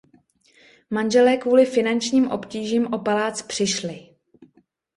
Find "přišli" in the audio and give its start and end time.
3.41-4.09